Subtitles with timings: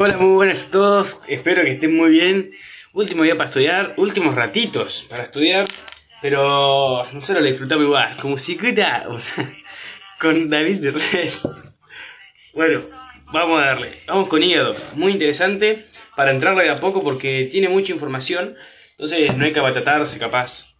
[0.00, 1.20] Hola, muy buenas a todos.
[1.26, 2.52] Espero que estén muy bien.
[2.92, 5.66] Último día para estudiar, últimos ratitos para estudiar,
[6.22, 8.56] pero nosotros lo disfrutamos igual, como si
[9.08, 9.52] o sea,
[10.20, 11.48] con David de Res.
[12.54, 12.80] Bueno,
[13.32, 14.04] vamos a darle.
[14.06, 14.76] Vamos con hígado.
[14.94, 15.84] Muy interesante
[16.14, 18.54] para entrarle de a poco porque tiene mucha información.
[18.92, 20.76] Entonces no hay que abatatarse capaz.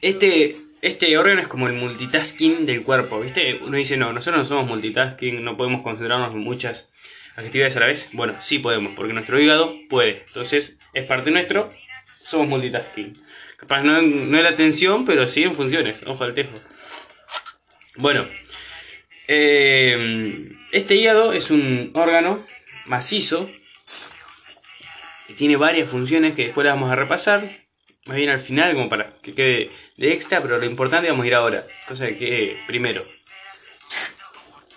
[0.00, 3.60] este este órgano es como el multitasking del cuerpo, ¿viste?
[3.62, 6.90] Uno dice, no, nosotros no somos multitasking, no podemos concentrarnos en muchas
[7.36, 8.08] actividades a la vez.
[8.12, 10.24] Bueno, sí podemos, porque nuestro hígado puede.
[10.26, 11.72] Entonces, es parte nuestro,
[12.16, 13.20] somos multitasking.
[13.56, 16.00] Capaz no, no es la atención, pero sí en funciones.
[16.06, 16.60] Ojo al tejo.
[17.96, 18.26] Bueno,
[19.26, 22.38] eh, este hígado es un órgano
[22.86, 23.50] macizo
[25.26, 27.67] que tiene varias funciones que después las vamos a repasar
[28.08, 31.26] más bien al final, como para que quede de extra, pero lo importante vamos a
[31.26, 31.66] ir ahora.
[31.86, 33.02] Cosa que primero.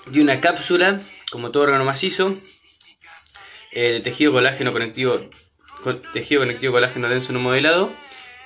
[0.07, 0.99] De una cápsula,
[1.31, 2.35] como todo órgano macizo,
[3.71, 5.29] eh, de tejido colágeno conectivo,
[6.11, 7.93] tejido conectivo colágeno denso no modelado,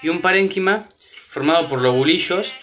[0.04, 0.88] y un parénquima
[1.30, 2.54] formado por lobulillos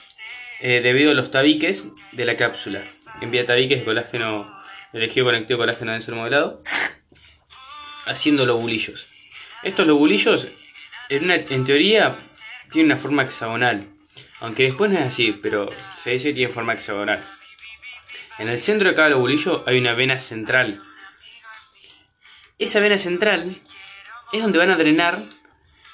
[0.60, 2.84] eh, debido a los tabiques de la cápsula.
[3.20, 4.48] Envía tabiques de colágeno,
[4.92, 6.62] de tejido conectivo colágeno denso no modelado,
[8.06, 9.08] haciendo lobulillos.
[9.64, 10.48] Estos lobulillos
[11.16, 12.16] en, teoría
[12.70, 13.86] tiene una forma hexagonal.
[14.40, 15.70] Aunque después no es así, pero
[16.02, 17.22] se dice que tiene forma hexagonal.
[18.38, 20.80] En el centro de cada lobulillo hay una vena central.
[22.58, 23.60] Esa vena central
[24.32, 25.22] es donde van a drenar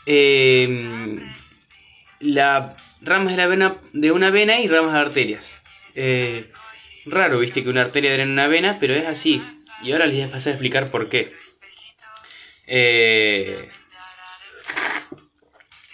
[0.06, 1.20] em,
[2.20, 3.36] las ramas
[3.92, 5.52] de una vena y ramas de arterias.
[5.96, 6.50] Eh,
[7.06, 9.42] raro, viste, que una arteria drene una vena, pero es así.
[9.82, 11.32] Y ahora les voy a pasar a explicar por qué.
[12.66, 13.68] Eh,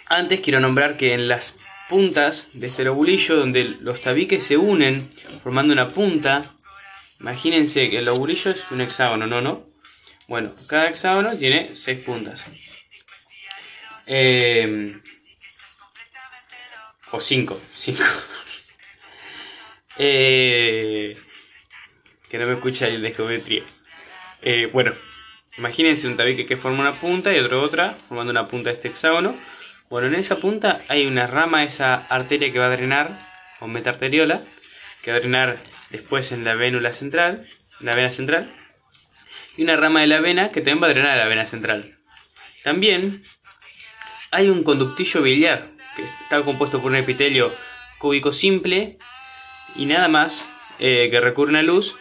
[0.07, 1.57] antes quiero nombrar que en las
[1.89, 5.09] puntas de este lobulillo, donde los tabiques se unen
[5.43, 6.53] formando una punta,
[7.19, 9.41] imagínense que el lobulillo es un hexágono, ¿no?
[9.41, 9.65] no?
[10.27, 12.43] Bueno, cada hexágono tiene seis puntas.
[14.07, 14.99] Eh,
[17.11, 18.03] o cinco, cinco.
[19.97, 21.15] Eh,
[22.29, 23.63] que no me escucha el de geometría.
[24.41, 24.93] Eh, bueno,
[25.57, 28.89] imagínense un tabique que forma una punta y otro otra, formando una punta de este
[28.89, 29.37] hexágono
[29.89, 33.19] bueno, en esa punta hay una rama, esa arteria que va a drenar,
[33.59, 34.41] o metarteriola,
[35.03, 35.59] que va a drenar
[35.89, 37.45] después en la vénula central,
[37.79, 38.51] la vena central,
[39.57, 41.97] y una rama de la vena que también va a drenar la vena central.
[42.63, 43.23] También
[44.31, 45.63] hay un conductillo biliar,
[45.95, 47.53] que está compuesto por un epitelio
[47.99, 48.97] cúbico simple
[49.75, 50.47] y nada más,
[50.79, 51.95] eh, que recurre a una luz,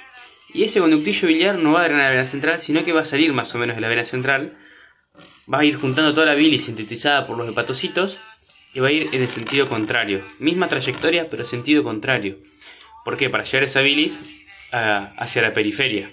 [0.52, 3.04] y ese conductillo biliar no va a drenar la vena central, sino que va a
[3.04, 4.56] salir más o menos de la vena central,
[5.52, 8.18] va a ir juntando toda la bilis sintetizada por los hepatocitos
[8.72, 10.24] y va a ir en el sentido contrario.
[10.38, 12.38] Misma trayectoria, pero sentido contrario.
[13.04, 13.30] ¿Por qué?
[13.30, 14.20] Para llevar esa bilis
[14.72, 16.10] hacia la periferia.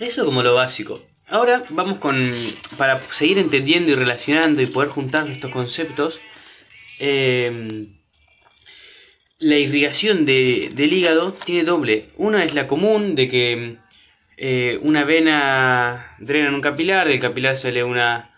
[0.00, 1.02] Eso como lo básico.
[1.28, 2.32] Ahora vamos con,
[2.76, 6.20] para seguir entendiendo y relacionando y poder juntar estos conceptos,
[6.98, 7.86] em,
[9.38, 12.08] la irrigación del hígado tiene doble.
[12.16, 13.76] Una es la común, de que
[14.42, 18.30] eh, una vena drena en un capilar, del capilar sale una,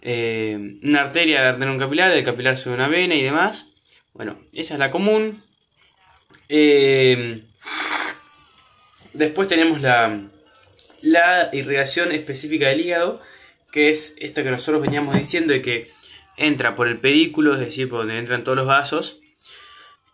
[0.00, 3.70] eh, una arteria drena en un capilar, del capilar sale una vena y demás.
[4.14, 5.42] Bueno, esa es la común.
[6.48, 7.42] Eh,
[9.12, 10.22] después tenemos la,
[11.02, 13.20] la irrigación específica del hígado,
[13.70, 15.90] que es esta que nosotros veníamos diciendo de que
[16.38, 19.20] entra por el pedículo, es decir, por donde entran todos los vasos,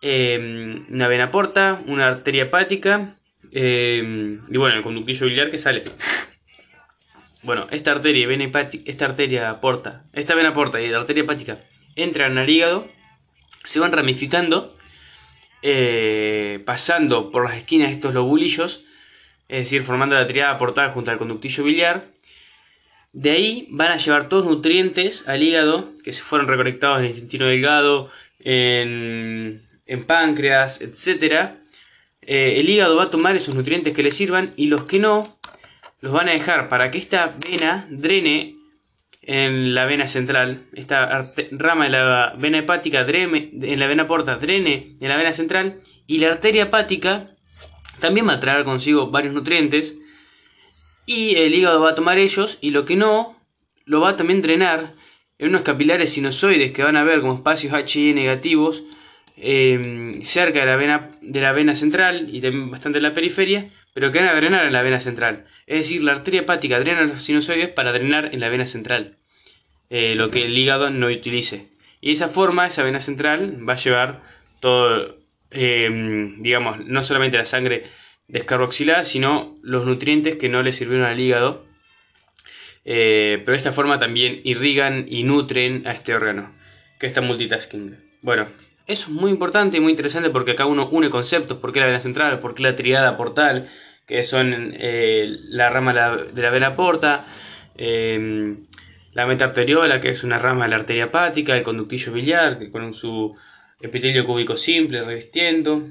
[0.02, 3.17] una vena porta, una arteria hepática
[3.52, 5.84] eh, y bueno, el conductillo biliar que sale.
[7.42, 11.60] Bueno, esta arteria, hepática, esta arteria porta, esta vena porta y la arteria hepática
[11.94, 12.88] entran al hígado,
[13.64, 14.76] se van ramificando,
[15.62, 18.84] eh, pasando por las esquinas de estos lobulillos,
[19.48, 22.08] es decir, formando la triada portal junto al conductillo biliar.
[23.12, 27.10] De ahí van a llevar todos nutrientes al hígado que se fueron recolectados en el
[27.12, 28.10] intestino delgado,
[28.40, 31.57] en, en páncreas, etcétera
[32.30, 35.38] eh, el hígado va a tomar esos nutrientes que le sirvan y los que no,
[36.00, 38.54] los van a dejar para que esta vena drene
[39.22, 44.36] en la vena central, esta rama de la vena hepática drene en la vena porta,
[44.36, 47.28] drene en la vena central y la arteria hepática
[47.98, 49.96] también va a traer consigo varios nutrientes
[51.06, 53.40] y el hígado va a tomar ellos y lo que no
[53.86, 54.96] lo va a también drenar
[55.38, 58.84] en unos capilares sinusoides que van a ver como espacios HI negativos
[59.40, 63.68] Em, cerca de la, vena, de la vena central y también bastante en la periferia,
[63.94, 65.44] pero que van a drenar en la vena central.
[65.66, 69.16] Es decir, la arteria hepática drena los sinusoides para drenar en la vena central,
[69.90, 71.68] eh, lo que el hígado no utilice.
[72.00, 74.22] Y de esa forma, esa vena central va a llevar
[74.58, 75.18] todo,
[75.52, 77.84] em, digamos, no solamente la sangre
[78.26, 81.64] descarboxilada, sino los nutrientes que no le sirvieron al hígado.
[82.84, 86.54] Eh, pero de esta forma también irrigan y nutren a este órgano,
[86.98, 87.96] que está multitasking.
[88.22, 88.48] Bueno,
[88.88, 91.86] eso es muy importante y muy interesante porque acá uno une conceptos, por qué la
[91.86, 93.68] vena central, por qué la triada portal,
[94.06, 97.26] que son eh, la rama de la, vena porta,
[97.76, 98.56] eh,
[99.12, 102.94] la metaarteriola, que es una rama de la arteria hepática, el conductillo biliar, que con
[102.94, 103.36] su
[103.78, 105.86] epitelio cúbico simple revistiendo.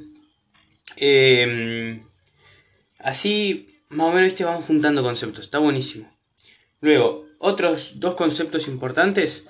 [0.95, 2.01] Eh,
[2.97, 6.11] así, más o menos, este vamos juntando conceptos, está buenísimo.
[6.81, 9.47] Luego, otros dos conceptos importantes.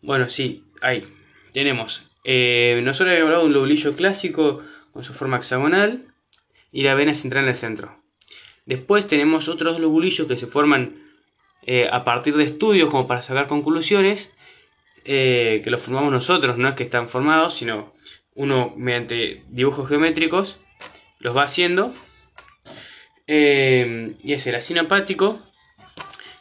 [0.00, 1.04] Bueno, sí, ahí
[1.52, 2.09] tenemos.
[2.24, 4.62] Eh, nosotros habíamos hablado de un lobulillo clásico
[4.92, 6.06] con su forma hexagonal
[6.72, 8.02] y la vena central en el centro.
[8.66, 11.02] Después tenemos otros lobulillos que se forman
[11.66, 14.32] eh, a partir de estudios como para sacar conclusiones,
[15.04, 17.94] eh, que los formamos nosotros, no es que están formados, sino
[18.34, 20.60] uno mediante dibujos geométricos
[21.18, 21.94] los va haciendo.
[23.26, 25.40] y es el asino hepático,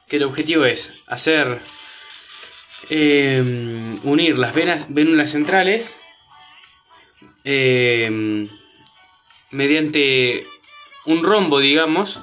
[0.07, 1.59] que el objetivo es hacer
[2.89, 5.99] eh, unir las venas, vénulas centrales
[7.43, 8.47] eh,
[9.51, 10.45] mediante
[11.05, 12.21] un rombo, digamos,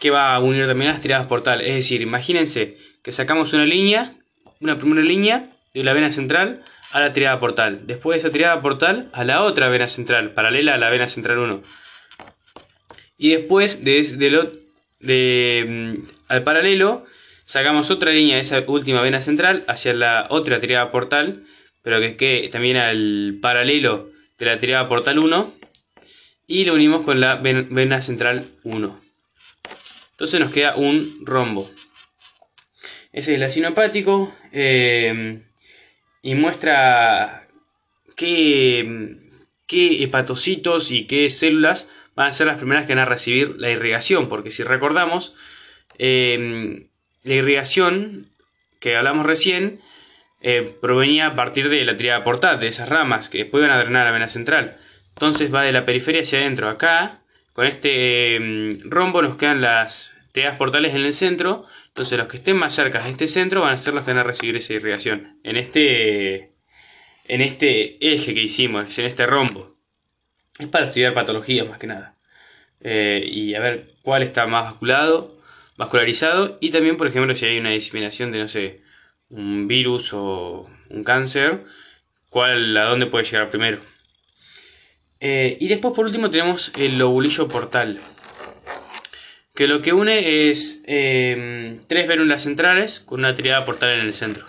[0.00, 1.60] que va a unir también las tiradas portal.
[1.60, 4.14] Es decir, imagínense que sacamos una línea,
[4.60, 6.62] una primera línea de la vena central
[6.92, 7.86] a la tirada portal.
[7.86, 11.38] Después de esa tirada portal a la otra vena central, paralela a la vena central
[11.38, 11.62] 1.
[13.18, 14.50] Y después de, de,
[15.00, 17.04] de, mm, al paralelo
[17.48, 21.44] sacamos otra línea de esa última vena central hacia la otra triada portal,
[21.82, 25.54] pero que quede también al paralelo de la triada portal 1
[26.46, 29.00] y lo unimos con la vena central 1.
[30.10, 31.70] Entonces nos queda un rombo.
[33.14, 35.40] Ese es el asino hepático eh,
[36.20, 37.48] y muestra
[38.14, 39.16] qué,
[39.66, 43.70] qué hepatocitos y qué células van a ser las primeras que van a recibir la
[43.70, 45.34] irrigación, porque si recordamos,
[45.96, 46.87] em,
[47.22, 48.26] la irrigación
[48.80, 49.80] que hablamos recién
[50.40, 53.78] eh, provenía a partir de la triada portal, de esas ramas que después van a
[53.78, 54.76] drenar la vena central.
[55.14, 56.68] Entonces va de la periferia hacia adentro.
[56.68, 57.22] Acá,
[57.52, 61.66] con este em, rombo, nos quedan las triadas portales en el centro.
[61.88, 64.20] Entonces los que estén más cerca de este centro van a ser los que van
[64.20, 65.40] a recibir esa irrigación.
[65.42, 66.52] En este,
[67.24, 69.76] en este eje que hicimos, en este rombo.
[70.58, 72.14] Es para estudiar patologías más que nada.
[72.80, 75.37] Eh, y a ver cuál está más vasculado,
[75.78, 76.58] vascularizado.
[76.60, 78.82] Y también, por ejemplo, si hay una diseminación de, no sé,
[79.30, 81.64] un virus o un cáncer,
[82.28, 83.80] cuál, a dónde puede llegar primero.
[85.20, 87.98] Eh, y después, por último, tenemos el lobulillo portal.
[89.54, 94.12] Que lo que une es em, tres vénulas centrales con una triada portal en el
[94.12, 94.46] centro.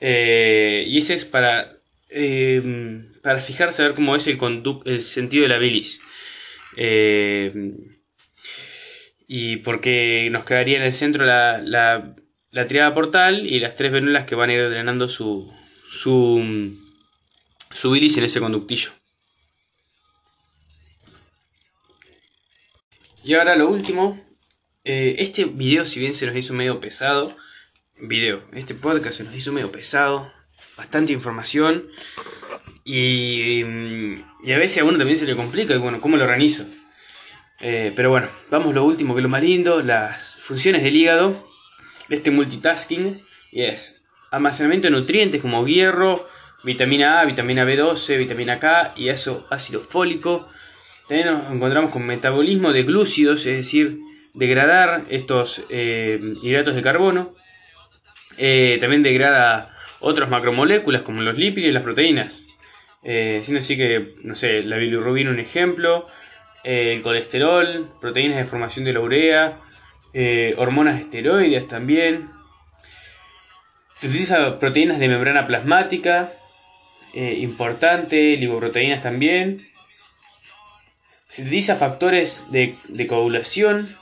[0.00, 1.76] Eh, y ese es para
[2.10, 4.38] em, para fijarse a ver cómo es el,
[4.84, 6.00] el sentido de la bilis.
[9.26, 12.14] Y porque nos quedaría en el centro la, la,
[12.50, 15.52] la, triada portal y las tres vénulas que van a ir drenando su,
[15.90, 16.76] su,
[17.70, 18.90] su bilis en ese conductillo.
[23.24, 24.16] Y ahora lo último,
[24.84, 27.34] eh, este video si bien se nos hizo medio pesado,
[28.00, 30.32] video, este podcast se nos hizo medio pesado,
[30.76, 31.88] bastante información,
[32.84, 33.64] y,
[34.44, 36.66] y, a veces a uno también se le complica, y bueno, ¿cómo lo organizo?
[37.60, 41.48] Eh, pero bueno, vamos lo último, que es lo más lindo, las funciones del hígado,
[42.08, 43.22] de este multitasking,
[43.52, 46.28] y es almacenamiento de nutrientes como hierro,
[46.64, 50.48] vitamina A, vitamina B12, vitamina K y eso, ácido fólico.
[51.08, 54.00] También nos encontramos con metabolismo de glúcidos, es decir,
[54.34, 57.34] degradar estos eh, hidratos de carbono.
[58.38, 62.40] Eh, también degrada otras macromoléculas como los lípidos y las proteínas.
[63.02, 66.08] Eh, siendo así que, no sé, la bilirrubina un ejemplo,
[66.66, 69.60] eh, el colesterol, proteínas de formación de la urea,
[70.12, 72.28] eh, hormonas esteroides también.
[73.94, 74.10] Se
[74.60, 76.32] proteínas de membrana plasmática,
[77.14, 79.66] importante, lipoproteínas también.
[81.30, 82.76] Se utiliza factores de,
[83.08, 83.96] coagulación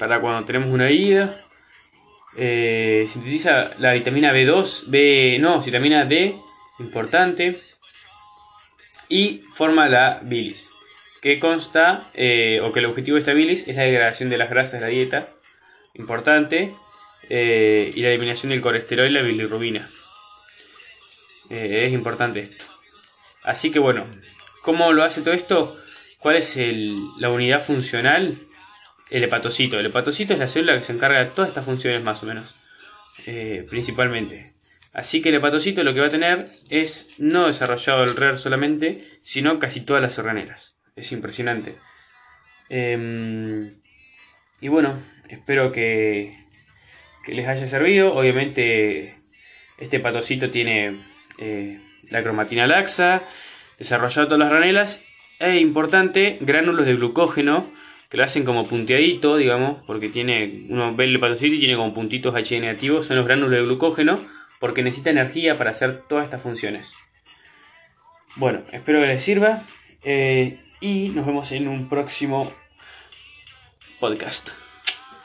[0.00, 1.44] para cuando tenemos una herida.
[2.34, 6.34] se utiliza la vitamina B2, B, no, vitamina D,
[6.80, 7.60] importante
[9.08, 10.72] y forma la bilis,
[11.26, 14.48] que consta, eh, o que el objetivo de esta bilis es la degradación de las
[14.48, 15.30] grasas de la dieta,
[15.94, 16.72] importante,
[17.28, 19.88] eh, y la eliminación del colesterol y la bilirrubina.
[21.50, 22.66] Eh, es importante esto.
[23.42, 24.06] Así que bueno,
[24.62, 25.76] ¿cómo lo hace todo esto?
[26.20, 26.56] ¿Cuál es
[27.18, 28.36] la unidad funcional?
[29.10, 29.80] El hepatocito.
[29.80, 32.54] El hepatocito es la célula que se encarga de todas estas funciones más o menos.
[33.68, 34.54] principalmente.
[34.92, 39.04] Así que el hepatocito lo que va a tener es no desarrollado el RER solamente,
[39.22, 40.75] sino casi todas las organelas.
[40.96, 41.76] Es impresionante.
[42.68, 43.74] Em,
[44.60, 44.98] y bueno,
[45.28, 46.44] espero que,
[47.22, 48.14] que, les haya servido.
[48.14, 49.14] Obviamente
[49.78, 51.04] este patocito tiene
[51.38, 53.22] eh, la cromatina laxa,
[53.78, 55.04] desarrollado todas las ranelas
[55.38, 57.70] e importante, gránulos de glucógeno
[58.08, 61.92] que lo hacen como punteadito, digamos, porque tiene, uno ve el patocito y tiene como
[61.92, 64.20] puntitos H negativos, son los gránulos de glucógeno,
[64.60, 66.94] porque necesita energía para hacer todas estas funciones.
[68.36, 69.62] Bueno, espero que les sirva
[70.04, 72.52] eh, y nos vemos en un próximo
[74.00, 74.65] podcast.